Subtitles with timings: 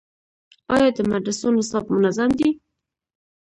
[0.75, 2.49] آیا د مدرسو نصاب منظم دی؟